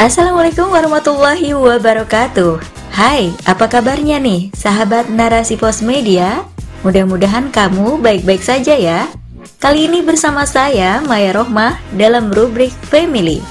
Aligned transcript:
Assalamualaikum 0.00 0.72
warahmatullahi 0.72 1.52
wabarakatuh. 1.52 2.56
Hai, 2.88 3.36
apa 3.44 3.68
kabarnya 3.68 4.16
nih 4.16 4.48
sahabat 4.56 5.12
narasi 5.12 5.60
pos 5.60 5.84
media? 5.84 6.40
Mudah-mudahan 6.80 7.52
kamu 7.52 8.00
baik-baik 8.00 8.40
saja 8.40 8.80
ya. 8.80 9.12
Kali 9.60 9.92
ini 9.92 10.00
bersama 10.00 10.48
saya 10.48 11.04
Maya 11.04 11.36
Rohmah 11.36 11.76
dalam 12.00 12.32
rubrik 12.32 12.72
Family. 12.88 13.44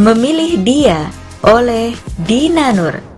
Memilih 0.00 0.64
Dia 0.64 1.04
oleh 1.44 1.92
Dina 2.24 2.72
Nur 2.72 3.09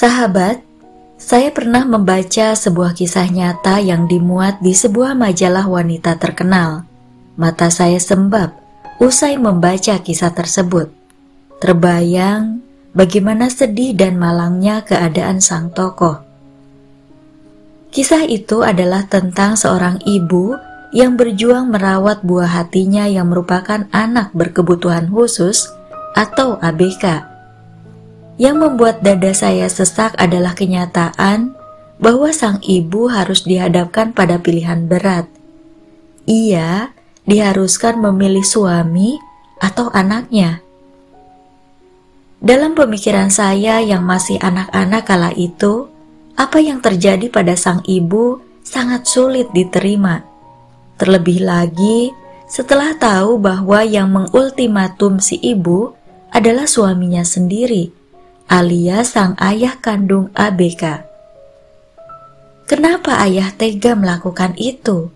Sahabat, 0.00 0.64
saya 1.20 1.52
pernah 1.52 1.84
membaca 1.84 2.56
sebuah 2.56 2.96
kisah 2.96 3.28
nyata 3.28 3.84
yang 3.84 4.08
dimuat 4.08 4.56
di 4.64 4.72
sebuah 4.72 5.12
majalah 5.12 5.68
wanita 5.68 6.16
terkenal. 6.16 6.88
Mata 7.36 7.68
saya 7.68 8.00
sembab 8.00 8.48
usai 8.96 9.36
membaca 9.36 10.00
kisah 10.00 10.32
tersebut. 10.32 10.88
Terbayang 11.60 12.64
bagaimana 12.96 13.52
sedih 13.52 13.92
dan 13.92 14.16
malangnya 14.16 14.80
keadaan 14.88 15.44
sang 15.44 15.68
tokoh. 15.68 16.24
Kisah 17.92 18.24
itu 18.24 18.64
adalah 18.64 19.04
tentang 19.04 19.52
seorang 19.52 20.00
ibu 20.08 20.56
yang 20.96 21.20
berjuang 21.20 21.68
merawat 21.68 22.24
buah 22.24 22.48
hatinya 22.48 23.04
yang 23.04 23.28
merupakan 23.28 23.84
anak 23.92 24.32
berkebutuhan 24.32 25.12
khusus 25.12 25.68
atau 26.16 26.56
ABK. 26.64 27.29
Yang 28.40 28.56
membuat 28.56 29.04
dada 29.04 29.36
saya 29.36 29.68
sesak 29.68 30.16
adalah 30.16 30.56
kenyataan 30.56 31.52
bahwa 32.00 32.32
sang 32.32 32.56
ibu 32.64 33.12
harus 33.12 33.44
dihadapkan 33.44 34.16
pada 34.16 34.40
pilihan 34.40 34.88
berat. 34.88 35.28
Ia 36.24 36.88
diharuskan 37.28 38.00
memilih 38.00 38.40
suami 38.40 39.20
atau 39.60 39.92
anaknya. 39.92 40.64
Dalam 42.40 42.72
pemikiran 42.72 43.28
saya 43.28 43.84
yang 43.84 44.08
masih 44.08 44.40
anak-anak 44.40 45.04
kala 45.04 45.36
itu, 45.36 45.92
apa 46.32 46.64
yang 46.64 46.80
terjadi 46.80 47.28
pada 47.28 47.52
sang 47.60 47.84
ibu 47.84 48.40
sangat 48.64 49.04
sulit 49.04 49.52
diterima. 49.52 50.24
Terlebih 50.96 51.44
lagi 51.44 52.08
setelah 52.48 52.96
tahu 52.96 53.36
bahwa 53.36 53.84
yang 53.84 54.08
mengultimatum 54.08 55.20
si 55.20 55.36
ibu 55.44 55.92
adalah 56.32 56.64
suaminya 56.64 57.20
sendiri 57.20 57.99
alias 58.50 59.14
sang 59.14 59.38
ayah 59.38 59.78
kandung 59.78 60.26
ABK. 60.34 61.06
Kenapa 62.66 63.22
ayah 63.22 63.54
tega 63.54 63.94
melakukan 63.94 64.58
itu? 64.58 65.14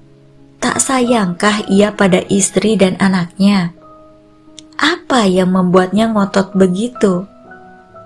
Tak 0.62 0.78
sayangkah 0.78 1.66
ia 1.66 1.91
pada 1.91 2.22
istri 2.30 2.78
dan 2.78 2.94
anaknya? 3.02 3.74
Apa 4.78 5.26
yang 5.26 5.50
membuatnya 5.50 6.14
ngotot 6.14 6.54
begitu? 6.54 7.26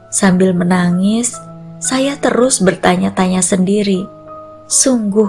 Sambil 0.09 0.57
menangis, 0.57 1.37
saya 1.77 2.17
terus 2.17 2.65
bertanya-tanya 2.65 3.45
sendiri. 3.45 4.09
Sungguh, 4.65 5.29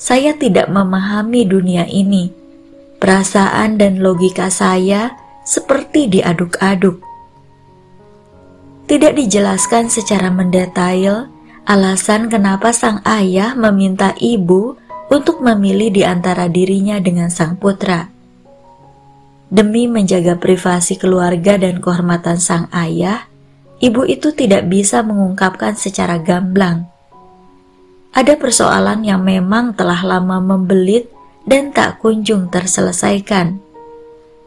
saya 0.00 0.32
tidak 0.40 0.72
memahami 0.72 1.44
dunia 1.44 1.84
ini. 1.84 2.32
Perasaan 2.96 3.76
dan 3.76 4.00
logika 4.00 4.48
saya 4.48 5.12
seperti 5.44 6.08
diaduk-aduk. 6.08 7.13
Tidak 8.84 9.16
dijelaskan 9.16 9.88
secara 9.88 10.28
mendetail 10.28 11.32
alasan 11.64 12.28
kenapa 12.28 12.68
sang 12.76 13.00
ayah 13.08 13.56
meminta 13.56 14.12
ibu 14.20 14.76
untuk 15.08 15.40
memilih 15.40 15.88
di 15.88 16.02
antara 16.04 16.52
dirinya 16.52 17.00
dengan 17.00 17.32
sang 17.32 17.56
putra. 17.56 18.12
Demi 19.48 19.88
menjaga 19.88 20.36
privasi 20.36 21.00
keluarga 21.00 21.56
dan 21.56 21.80
kehormatan 21.80 22.36
sang 22.36 22.68
ayah, 22.76 23.24
ibu 23.80 24.04
itu 24.04 24.36
tidak 24.36 24.68
bisa 24.68 25.00
mengungkapkan 25.00 25.72
secara 25.80 26.20
gamblang. 26.20 26.84
Ada 28.12 28.36
persoalan 28.36 29.00
yang 29.00 29.24
memang 29.24 29.72
telah 29.72 30.04
lama 30.04 30.44
membelit 30.44 31.08
dan 31.48 31.72
tak 31.72 32.04
kunjung 32.04 32.52
terselesaikan. 32.52 33.64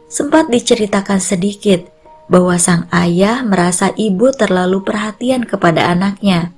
Sempat 0.06 0.46
diceritakan 0.48 1.18
sedikit, 1.18 1.97
bahwa 2.28 2.60
sang 2.60 2.84
ayah 2.92 3.40
merasa 3.40 3.90
ibu 3.96 4.28
terlalu 4.36 4.84
perhatian 4.84 5.48
kepada 5.48 5.88
anaknya. 5.88 6.52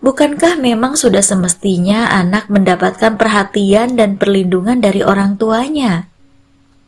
Bukankah 0.00 0.60
memang 0.60 0.96
sudah 0.96 1.20
semestinya 1.20 2.08
anak 2.12 2.48
mendapatkan 2.48 3.16
perhatian 3.16 3.96
dan 3.96 4.16
perlindungan 4.16 4.80
dari 4.80 5.00
orang 5.04 5.36
tuanya? 5.36 6.08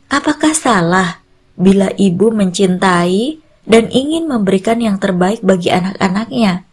Apakah 0.09 0.57
salah 0.57 1.21
bila 1.59 1.93
ibu 2.01 2.33
mencintai 2.33 3.41
dan 3.69 3.93
ingin 3.93 4.25
memberikan 4.29 4.81
yang 4.81 4.97
terbaik 4.97 5.45
bagi 5.45 5.69
anak-anaknya? 5.69 6.65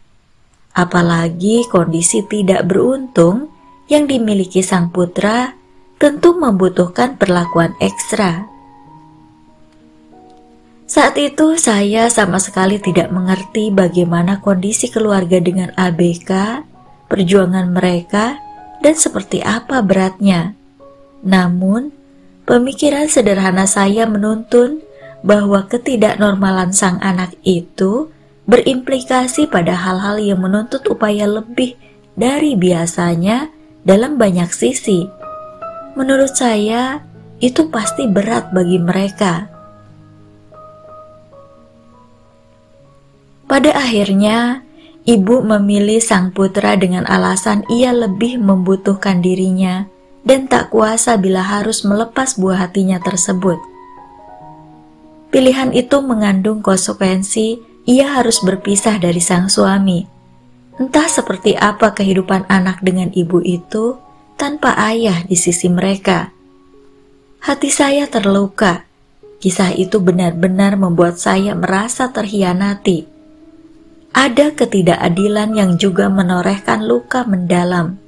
Apalagi 0.76 1.64
kondisi 1.68 2.24
tidak 2.24 2.68
beruntung 2.68 3.48
yang 3.88 4.04
dimiliki 4.04 4.60
sang 4.60 4.92
putra 4.92 5.56
tentu 5.96 6.36
membutuhkan 6.36 7.16
perlakuan 7.16 7.72
ekstra. 7.80 8.55
Saat 10.86 11.18
itu 11.18 11.58
saya 11.58 12.06
sama 12.06 12.38
sekali 12.38 12.78
tidak 12.78 13.10
mengerti 13.10 13.74
bagaimana 13.74 14.38
kondisi 14.38 14.86
keluarga 14.86 15.42
dengan 15.42 15.74
ABK, 15.74 16.62
perjuangan 17.10 17.74
mereka, 17.74 18.38
dan 18.78 18.94
seperti 18.94 19.42
apa 19.42 19.82
beratnya. 19.82 20.54
Namun, 21.26 21.90
pemikiran 22.46 23.10
sederhana 23.10 23.66
saya 23.66 24.06
menuntun 24.06 24.78
bahwa 25.26 25.66
ketidaknormalan 25.66 26.70
sang 26.70 27.02
anak 27.02 27.34
itu 27.42 28.14
berimplikasi 28.46 29.50
pada 29.50 29.74
hal-hal 29.74 30.22
yang 30.22 30.38
menuntut 30.38 30.86
upaya 30.86 31.26
lebih 31.26 31.74
dari 32.14 32.54
biasanya 32.54 33.50
dalam 33.82 34.22
banyak 34.22 34.54
sisi. 34.54 35.02
Menurut 35.98 36.30
saya, 36.30 37.02
itu 37.42 37.66
pasti 37.74 38.06
berat 38.06 38.54
bagi 38.54 38.78
mereka 38.78 39.55
Pada 43.46 43.70
akhirnya, 43.78 44.66
ibu 45.06 45.38
memilih 45.38 46.02
sang 46.02 46.34
putra 46.34 46.74
dengan 46.74 47.06
alasan 47.06 47.62
ia 47.70 47.94
lebih 47.94 48.42
membutuhkan 48.42 49.22
dirinya 49.22 49.86
dan 50.26 50.50
tak 50.50 50.74
kuasa 50.74 51.14
bila 51.14 51.46
harus 51.46 51.86
melepas 51.86 52.34
buah 52.34 52.66
hatinya 52.66 52.98
tersebut. 52.98 53.62
Pilihan 55.30 55.70
itu 55.70 56.02
mengandung 56.02 56.58
konsekuensi 56.58 57.62
ia 57.86 58.18
harus 58.18 58.42
berpisah 58.42 58.98
dari 58.98 59.22
sang 59.22 59.46
suami. 59.46 60.02
Entah 60.82 61.06
seperti 61.06 61.54
apa 61.54 61.94
kehidupan 61.94 62.50
anak 62.50 62.82
dengan 62.82 63.14
ibu 63.14 63.38
itu 63.46 63.94
tanpa 64.34 64.74
ayah 64.90 65.22
di 65.22 65.38
sisi 65.38 65.70
mereka. 65.70 66.34
Hati 67.46 67.70
saya 67.70 68.10
terluka. 68.10 68.82
Kisah 69.38 69.70
itu 69.78 70.02
benar-benar 70.02 70.74
membuat 70.74 71.22
saya 71.22 71.54
merasa 71.54 72.10
terhianati 72.10 73.15
ada 74.16 74.48
ketidakadilan 74.56 75.52
yang 75.52 75.70
juga 75.76 76.08
menorehkan 76.08 76.88
luka 76.88 77.28
mendalam. 77.28 78.00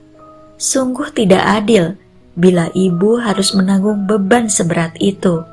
Sungguh 0.56 1.12
tidak 1.12 1.44
adil 1.44 2.00
bila 2.32 2.72
ibu 2.72 3.20
harus 3.20 3.52
menanggung 3.52 4.08
beban 4.08 4.48
seberat 4.48 4.96
itu. 5.04 5.44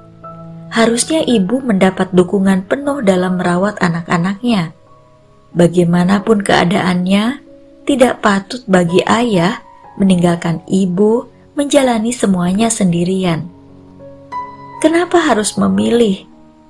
Harusnya 0.71 1.27
ibu 1.27 1.59
mendapat 1.59 2.15
dukungan 2.15 2.63
penuh 2.71 3.03
dalam 3.03 3.35
merawat 3.35 3.75
anak-anaknya. 3.83 4.71
Bagaimanapun 5.51 6.39
keadaannya, 6.39 7.43
tidak 7.83 8.23
patut 8.23 8.63
bagi 8.65 9.03
ayah 9.05 9.59
meninggalkan 9.99 10.63
ibu 10.71 11.27
menjalani 11.59 12.15
semuanya 12.15 12.71
sendirian. 12.71 13.47
Kenapa 14.79 15.19
harus 15.19 15.59
memilih? 15.59 16.27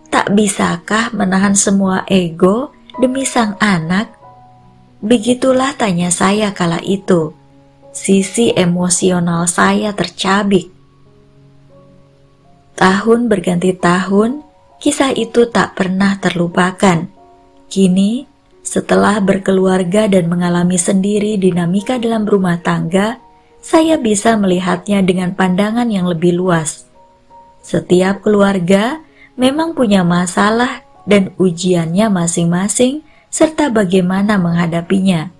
Tak 0.09 0.33
bisakah 0.33 1.13
menahan 1.13 1.57
semua 1.57 2.05
ego 2.09 2.74
demi 3.01 3.27
sang 3.27 3.59
anak? 3.59 4.11
Begitulah 5.03 5.75
tanya 5.75 6.09
saya 6.09 6.55
kala 6.55 6.79
itu. 6.81 7.35
Sisi 7.95 8.51
emosional 8.51 9.47
saya 9.47 9.95
tercabik. 9.95 10.67
Tahun 12.75 13.19
berganti 13.31 13.71
tahun, 13.71 14.43
kisah 14.83 15.15
itu 15.15 15.47
tak 15.47 15.79
pernah 15.79 16.19
terlupakan. 16.19 17.07
Kini, 17.71 18.27
setelah 18.65 19.23
berkeluarga 19.23 20.11
dan 20.11 20.27
mengalami 20.27 20.75
sendiri 20.75 21.39
dinamika 21.39 21.95
dalam 21.95 22.27
rumah 22.27 22.59
tangga, 22.59 23.21
saya 23.65 23.97
bisa 23.97 24.37
melihatnya 24.37 25.01
dengan 25.01 25.33
pandangan 25.33 25.89
yang 25.89 26.05
lebih 26.05 26.37
luas. 26.37 26.85
Setiap 27.65 28.21
keluarga 28.21 29.01
memang 29.33 29.73
punya 29.73 30.05
masalah 30.05 30.84
dan 31.05 31.33
ujiannya 31.37 32.09
masing-masing, 32.09 33.01
serta 33.29 33.69
bagaimana 33.73 34.37
menghadapinya. 34.37 35.33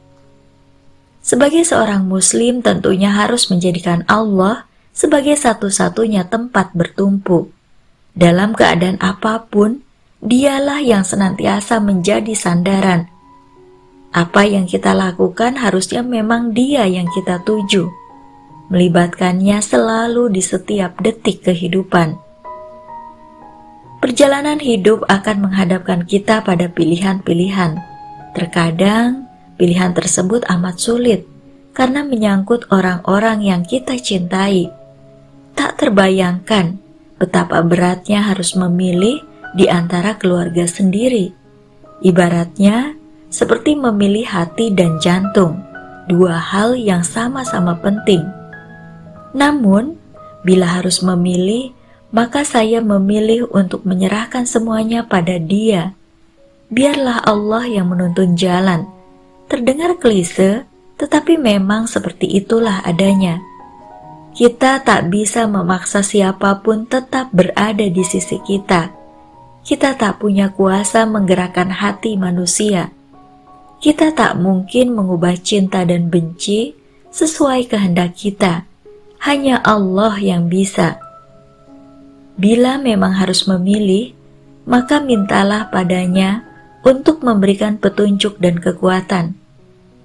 Sebagai 1.26 1.66
seorang 1.66 2.06
Muslim, 2.06 2.62
tentunya 2.62 3.10
harus 3.10 3.50
menjadikan 3.50 4.06
Allah 4.06 4.70
sebagai 4.94 5.34
satu-satunya 5.34 6.30
tempat 6.30 6.72
bertumpu. 6.78 7.50
Dalam 8.16 8.54
keadaan 8.56 9.02
apa 9.02 9.44
pun, 9.50 9.86
Dialah 10.26 10.82
yang 10.82 11.06
senantiasa 11.06 11.78
menjadi 11.78 12.34
sandaran. 12.34 13.06
Apa 14.10 14.42
yang 14.50 14.66
kita 14.66 14.98
lakukan 14.98 15.54
harusnya 15.54 16.02
memang 16.02 16.50
Dia 16.50 16.90
yang 16.90 17.06
kita 17.14 17.46
tuju, 17.46 17.86
melibatkannya 18.74 19.62
selalu 19.62 20.34
di 20.34 20.42
setiap 20.42 20.98
detik 20.98 21.46
kehidupan. 21.46 22.25
Perjalanan 24.04 24.60
hidup 24.60 25.08
akan 25.08 25.50
menghadapkan 25.50 26.04
kita 26.04 26.44
pada 26.44 26.68
pilihan-pilihan. 26.68 27.80
Terkadang, 28.36 29.26
pilihan 29.56 29.96
tersebut 29.96 30.44
amat 30.52 30.76
sulit 30.78 31.24
karena 31.76 32.04
menyangkut 32.04 32.68
orang-orang 32.72 33.44
yang 33.44 33.62
kita 33.64 34.00
cintai. 34.00 34.72
Tak 35.56 35.80
terbayangkan 35.80 36.80
betapa 37.16 37.64
beratnya 37.64 38.24
harus 38.24 38.56
memilih 38.60 39.24
di 39.56 39.72
antara 39.72 40.20
keluarga 40.20 40.68
sendiri. 40.68 41.32
Ibaratnya 42.04 42.96
seperti 43.32 43.76
memilih 43.76 44.28
hati 44.28 44.72
dan 44.76 45.00
jantung, 45.00 45.64
dua 46.12 46.36
hal 46.36 46.76
yang 46.76 47.04
sama-sama 47.04 47.76
penting. 47.80 48.24
Namun, 49.36 49.96
bila 50.44 50.80
harus 50.80 51.04
memilih, 51.04 51.72
maka 52.16 52.48
saya 52.48 52.80
memilih 52.80 53.52
untuk 53.52 53.84
menyerahkan 53.84 54.48
semuanya 54.48 55.04
pada 55.04 55.36
Dia. 55.36 55.92
Biarlah 56.72 57.28
Allah 57.28 57.68
yang 57.68 57.92
menuntun 57.92 58.40
jalan. 58.40 58.88
Terdengar 59.52 60.00
klise, 60.00 60.64
tetapi 60.96 61.36
memang 61.36 61.92
seperti 61.92 62.40
itulah 62.40 62.80
adanya. 62.88 63.44
Kita 64.32 64.80
tak 64.80 65.12
bisa 65.12 65.44
memaksa 65.44 66.00
siapa 66.08 66.64
pun 66.64 66.88
tetap 66.88 67.36
berada 67.36 67.84
di 67.84 68.04
sisi 68.08 68.40
kita. 68.40 68.96
Kita 69.68 70.00
tak 70.00 70.24
punya 70.24 70.56
kuasa 70.56 71.04
menggerakkan 71.04 71.68
hati 71.68 72.16
manusia. 72.16 72.96
Kita 73.84 74.16
tak 74.16 74.40
mungkin 74.40 74.96
mengubah 74.96 75.36
cinta 75.36 75.84
dan 75.84 76.08
benci 76.08 76.80
sesuai 77.12 77.68
kehendak 77.68 78.16
kita. 78.16 78.64
Hanya 79.20 79.60
Allah 79.64 80.16
yang 80.20 80.48
bisa. 80.48 81.05
Bila 82.36 82.76
memang 82.76 83.16
harus 83.16 83.48
memilih, 83.48 84.12
maka 84.68 85.00
mintalah 85.00 85.72
padanya 85.72 86.44
untuk 86.84 87.24
memberikan 87.24 87.80
petunjuk 87.80 88.36
dan 88.44 88.60
kekuatan. 88.60 89.40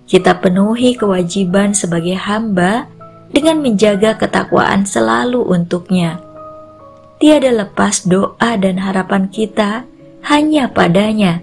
Kita 0.07 0.39
penuhi 0.39 0.95
kewajiban 0.95 1.75
sebagai 1.75 2.15
hamba 2.15 2.87
dengan 3.35 3.63
menjaga 3.63 4.15
ketakwaan 4.15 4.87
selalu 4.87 5.43
untuknya. 5.43 6.23
Tiada 7.19 7.51
lepas 7.51 8.07
doa 8.07 8.57
dan 8.57 8.79
harapan 8.79 9.27
kita 9.29 9.85
hanya 10.31 10.71
padanya. 10.71 11.43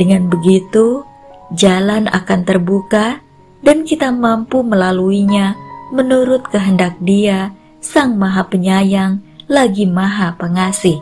Dengan 0.00 0.26
begitu, 0.32 1.04
jalan 1.52 2.08
akan 2.08 2.40
terbuka 2.48 3.20
dan 3.60 3.84
kita 3.84 4.08
mampu 4.08 4.64
melaluinya 4.64 5.54
menurut 5.92 6.48
kehendak 6.48 6.96
Dia, 7.00 7.52
Sang 7.80 8.16
Maha 8.18 8.44
Penyayang 8.48 9.27
lagi 9.48 9.88
maha 9.88 10.36
pengasih. 10.36 11.00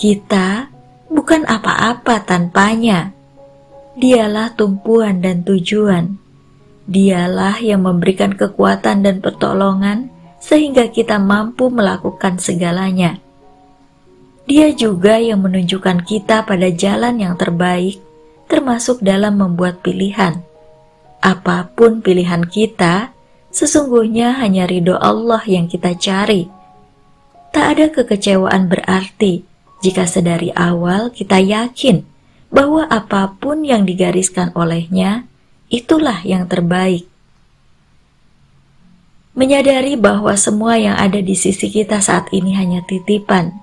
Kita 0.00 0.72
bukan 1.12 1.44
apa-apa 1.44 2.24
tanpanya. 2.24 3.12
Dialah 3.96 4.56
tumpuan 4.56 5.20
dan 5.20 5.44
tujuan. 5.44 6.16
Dialah 6.88 7.60
yang 7.60 7.84
memberikan 7.84 8.32
kekuatan 8.32 9.04
dan 9.04 9.20
pertolongan 9.20 10.08
sehingga 10.40 10.88
kita 10.88 11.20
mampu 11.20 11.68
melakukan 11.68 12.40
segalanya. 12.40 13.20
Dia 14.48 14.72
juga 14.72 15.20
yang 15.20 15.44
menunjukkan 15.44 16.08
kita 16.08 16.48
pada 16.48 16.72
jalan 16.72 17.20
yang 17.20 17.36
terbaik, 17.36 18.00
termasuk 18.48 19.04
dalam 19.04 19.36
membuat 19.36 19.84
pilihan. 19.84 20.40
Apa 21.20 21.68
pun 21.74 22.00
pilihan 22.00 22.46
kita, 22.46 23.10
sesungguhnya 23.50 24.38
hanya 24.38 24.70
ridho 24.70 24.94
Allah 24.94 25.42
yang 25.44 25.66
kita 25.66 25.98
cari 25.98 26.55
Tak 27.56 27.72
ada 27.72 27.88
kekecewaan 27.88 28.68
berarti 28.68 29.40
jika 29.80 30.04
sedari 30.04 30.52
awal 30.52 31.08
kita 31.08 31.40
yakin 31.40 32.04
bahwa 32.52 32.84
apa 32.84 33.32
pun 33.40 33.64
yang 33.64 33.88
digariskan 33.88 34.52
olehnya, 34.52 35.24
itulah 35.72 36.20
yang 36.20 36.44
terbaik. 36.44 37.08
Menyadari 39.32 39.96
bahwa 39.96 40.36
semua 40.36 40.76
yang 40.76 41.00
ada 41.00 41.16
di 41.24 41.32
sisi 41.32 41.72
kita 41.72 42.04
saat 42.04 42.28
ini 42.28 42.52
hanya 42.60 42.84
titipan, 42.84 43.56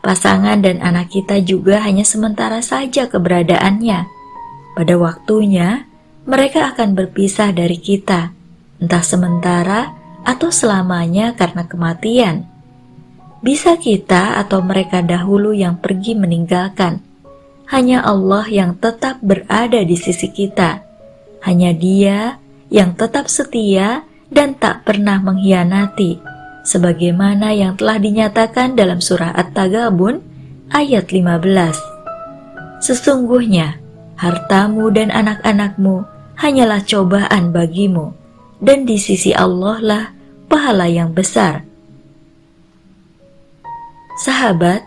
pasangan 0.00 0.64
dan 0.64 0.80
anak 0.80 1.12
kita 1.12 1.36
juga 1.44 1.84
hanya 1.84 2.08
sementara 2.08 2.64
saja 2.64 3.12
keberadaannya. 3.12 4.08
Pada 4.72 4.94
waktunya, 4.96 5.84
mereka 6.24 6.72
akan 6.72 6.96
berpisah 6.96 7.52
dari 7.52 7.76
kita, 7.76 8.32
entah 8.80 9.04
sementara 9.04 9.92
atau 10.24 10.48
selamanya 10.48 11.36
karena 11.36 11.68
kematian. 11.68 12.53
Bisa 13.44 13.76
kita 13.76 14.40
atau 14.40 14.64
mereka 14.64 15.04
dahulu 15.04 15.52
yang 15.52 15.76
pergi 15.76 16.16
meninggalkan. 16.16 17.04
Hanya 17.68 18.00
Allah 18.00 18.48
yang 18.48 18.80
tetap 18.80 19.20
berada 19.20 19.84
di 19.84 20.00
sisi 20.00 20.32
kita. 20.32 20.80
Hanya 21.44 21.76
Dia 21.76 22.40
yang 22.72 22.96
tetap 22.96 23.28
setia 23.28 24.00
dan 24.32 24.56
tak 24.56 24.88
pernah 24.88 25.20
mengkhianati. 25.20 26.24
Sebagaimana 26.64 27.52
yang 27.52 27.76
telah 27.76 28.00
dinyatakan 28.00 28.80
dalam 28.80 29.04
surah 29.04 29.36
At-Tagabun 29.36 30.24
ayat 30.72 31.12
15. 31.12 32.80
Sesungguhnya, 32.80 33.76
hartamu 34.16 34.88
dan 34.88 35.12
anak-anakmu 35.12 36.00
hanyalah 36.40 36.80
cobaan 36.80 37.52
bagimu, 37.52 38.16
dan 38.64 38.88
di 38.88 38.96
sisi 38.96 39.36
Allah 39.36 39.76
lah 39.84 40.04
pahala 40.48 40.88
yang 40.88 41.12
besar 41.12 41.73
Sahabat, 44.14 44.86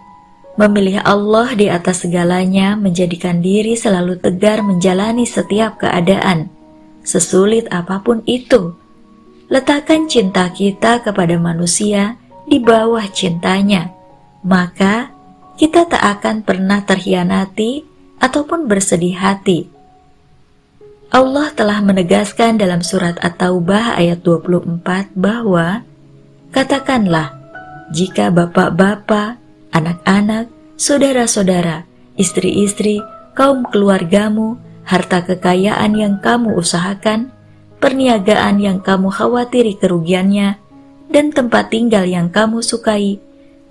memilih 0.55 1.03
Allah 1.03 1.51
di 1.53 1.67
atas 1.67 2.07
segalanya 2.07 2.79
menjadikan 2.79 3.43
diri 3.43 3.75
selalu 3.75 4.17
tegar 4.17 4.63
menjalani 4.63 5.27
setiap 5.27 5.83
keadaan, 5.83 6.47
sesulit 7.03 7.67
apa 7.67 7.99
pun 7.99 8.23
itu. 8.23 8.73
Letakkan 9.47 10.07
cinta 10.07 10.47
kita 10.51 11.03
kepada 11.03 11.35
manusia 11.39 12.15
di 12.47 12.59
bawah 12.59 13.03
cintanya, 13.11 13.91
maka 14.43 15.11
kita 15.59 15.87
tak 15.87 16.03
akan 16.19 16.43
pernah 16.47 16.83
terhianati 16.83 17.83
ataupun 18.23 18.67
bersedih 18.67 19.15
hati. 19.19 19.67
Allah 21.07 21.51
telah 21.55 21.79
menegaskan 21.79 22.59
dalam 22.59 22.83
surat 22.83 23.15
At-Taubah 23.23 23.95
ayat 23.95 24.23
24 24.23 25.15
bahwa 25.15 25.87
Katakanlah, 26.47 27.36
jika 27.91 28.27
bapak-bapak, 28.33 29.39
anak-anak, 29.71 30.51
saudara-saudara, 30.75 31.87
istri-istri, 32.19 32.99
kaum 33.37 33.63
keluargamu, 33.69 34.59
harta 34.83 35.23
kekayaan 35.23 35.95
yang 35.95 36.15
kamu 36.19 36.55
usahakan, 36.57 37.31
perniagaan 37.79 38.59
yang 38.59 38.79
kamu 38.83 39.11
khawatiri 39.11 39.77
kerugiannya, 39.79 40.59
dan 41.07 41.31
tempat 41.31 41.71
tinggal 41.71 42.03
yang 42.03 42.27
kamu 42.27 42.59
sukai, 42.59 43.19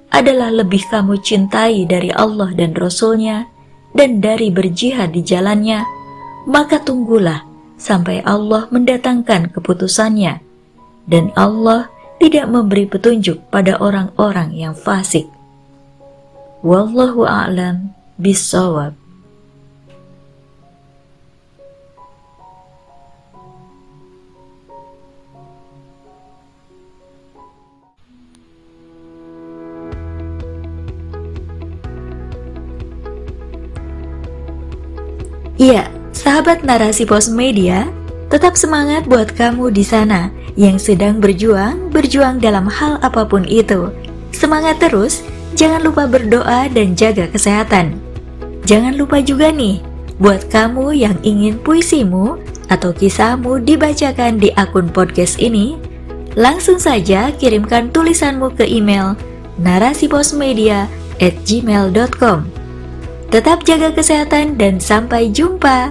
adalah 0.09 0.49
lebih 0.49 0.81
kamu 0.89 1.21
cintai 1.21 1.85
dari 1.85 2.09
Allah 2.15 2.55
dan 2.57 2.73
Rasulnya, 2.73 3.51
dan 3.93 4.21
dari 4.23 4.49
berjihad 4.53 5.13
di 5.13 5.21
jalannya, 5.21 5.83
maka 6.47 6.81
tunggulah 6.81 7.43
sampai 7.77 8.23
Allah 8.25 8.71
mendatangkan 8.73 9.53
keputusannya, 9.53 10.41
dan 11.11 11.33
Allah 11.37 11.91
tidak 12.17 12.47
memberi 12.49 12.89
petunjuk 12.89 13.39
pada 13.53 13.77
orang-orang 13.79 14.57
yang 14.57 14.73
fasik. 14.73 15.29
Wallahu 16.65 17.29
a'lam 17.29 17.93
bisawab. 18.17 18.97
Iya, 35.57 35.89
sahabat 36.13 36.69
narasi 36.69 37.09
pos 37.09 37.33
media, 37.33 37.89
tetap 38.27 38.59
semangat 38.59 39.07
buat 39.07 39.31
kamu 39.35 39.71
di 39.71 39.85
sana 39.87 40.31
yang 40.59 40.79
sedang 40.81 41.21
berjuang, 41.23 41.91
berjuang 41.93 42.41
dalam 42.43 42.67
hal 42.67 42.99
apa 43.05 43.25
pun 43.29 43.45
itu. 43.47 43.91
Semangat 44.35 44.81
terus, 44.83 45.23
jangan 45.55 45.83
lupa 45.85 46.07
berdoa 46.09 46.69
dan 46.73 46.97
jaga 46.99 47.29
kesehatan. 47.31 47.95
Jangan 48.67 48.99
lupa 48.99 49.23
juga 49.23 49.55
nih, 49.55 49.79
buat 50.19 50.51
kamu 50.51 50.91
yang 50.97 51.15
ingin 51.23 51.55
puisimu 51.61 52.41
atau 52.67 52.91
kisahmu 52.91 53.63
dibacakan 53.63 54.43
di 54.43 54.51
akun 54.59 54.91
podcast 54.91 55.39
ini, 55.39 55.79
langsung 56.35 56.83
saja 56.83 57.31
kirimkan 57.37 57.95
tulisanmu 57.95 58.51
ke 58.59 58.67
email 58.67 59.15
narasiposmedia@gmail.com. 59.63 62.39
Tetap 63.27 63.67
jaga 63.67 63.91
kesehatan 63.91 64.55
dan 64.59 64.79
sampai 64.79 65.31
jumpa. 65.31 65.91